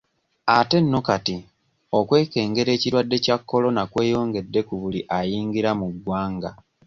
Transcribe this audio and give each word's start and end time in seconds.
Ate 0.57 0.77
nno 0.81 0.99
kati 1.07 1.37
okwekengera 1.99 2.69
ekirwadde 2.73 3.17
kya 3.25 3.37
Corona 3.49 3.81
kweyongedde 3.91 4.59
ku 4.67 4.73
buli 4.81 4.99
ayingira 5.17 5.71
mu 5.79 5.87
ggwanga. 5.93 6.51